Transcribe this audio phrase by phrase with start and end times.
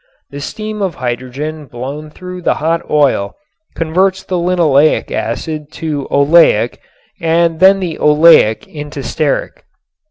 [0.31, 3.35] The stream of hydrogen blown through the hot oil
[3.75, 6.79] converts the linoleic acid to oleic
[7.19, 9.61] and then the oleic into stearic.